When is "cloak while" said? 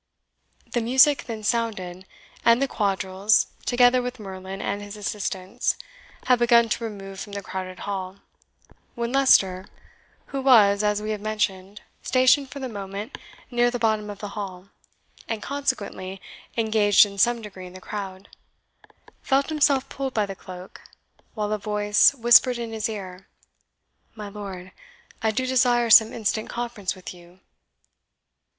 20.35-21.53